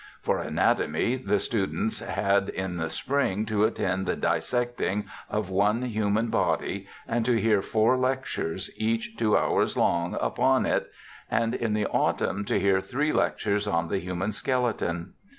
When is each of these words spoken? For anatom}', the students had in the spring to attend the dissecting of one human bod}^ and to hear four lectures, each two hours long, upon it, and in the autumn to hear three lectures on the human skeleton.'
For 0.23 0.39
anatom}', 0.39 1.27
the 1.27 1.37
students 1.37 1.99
had 1.99 2.49
in 2.49 2.77
the 2.77 2.89
spring 2.89 3.45
to 3.45 3.65
attend 3.65 4.07
the 4.07 4.15
dissecting 4.15 5.05
of 5.29 5.51
one 5.51 5.83
human 5.83 6.31
bod}^ 6.31 6.87
and 7.07 7.23
to 7.23 7.39
hear 7.39 7.61
four 7.61 7.95
lectures, 7.99 8.71
each 8.77 9.15
two 9.15 9.37
hours 9.37 9.77
long, 9.77 10.17
upon 10.19 10.65
it, 10.65 10.91
and 11.29 11.53
in 11.53 11.75
the 11.75 11.85
autumn 11.85 12.45
to 12.45 12.59
hear 12.59 12.81
three 12.81 13.13
lectures 13.13 13.67
on 13.67 13.89
the 13.89 13.99
human 13.99 14.31
skeleton.' 14.31 15.13